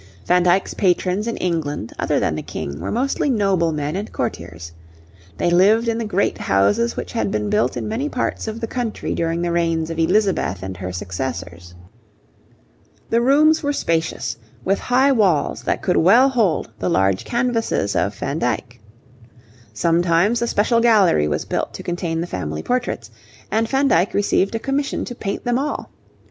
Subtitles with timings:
[0.25, 4.71] Van Dyck's patrons in England, other than the King, were mostly noblemen and courtiers.
[5.37, 8.65] They lived in the great houses, which had been built in many parts of the
[8.65, 11.75] country during the reigns of Elizabeth and her successors.
[13.11, 18.15] The rooms were spacious, with high walls that could well hold the large canvases of
[18.15, 18.79] Van Dyck.
[19.71, 23.11] Sometimes a special gallery was built to contain the family portraits,
[23.51, 25.91] and Van Dyck received a commission to paint them all.